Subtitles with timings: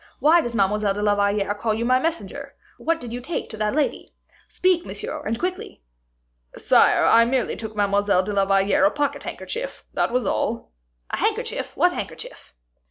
[0.17, 2.55] Why does Mademoiselle de la Valliere call you my messenger?
[2.79, 4.11] What did you take to that lady?
[4.47, 5.83] Speak, monsieur, and quickly."
[6.57, 10.71] "Sire, I merely took Mademoiselle de la Valliere a pocket handkerchief, that was all."
[11.11, 12.51] "A handkerchief, what handkerchief?"